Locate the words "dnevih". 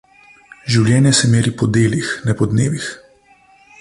2.55-2.89